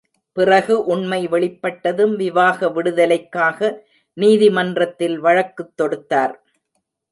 பிறகு 0.33 0.85
உண்மை 0.85 1.27
வெளிப்பட்டதும் 1.27 2.15
விவாக 2.15 2.69
விடுதலைக்காக 2.69 3.83
நீதிமன்றத்தில் 4.13 5.19
வழக்குத் 5.19 5.81
தொடுத்தார். 5.81 6.33